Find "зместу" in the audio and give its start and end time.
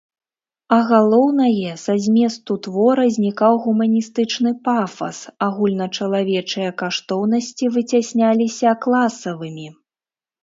2.05-2.55